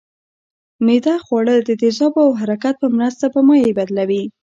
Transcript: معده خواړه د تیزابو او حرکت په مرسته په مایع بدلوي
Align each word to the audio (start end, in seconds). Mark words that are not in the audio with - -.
معده 0.85 1.15
خواړه 1.25 1.55
د 1.59 1.69
تیزابو 1.81 2.19
او 2.27 2.31
حرکت 2.41 2.75
په 2.79 2.87
مرسته 2.97 3.25
په 3.33 3.39
مایع 3.47 3.71
بدلوي 3.79 4.23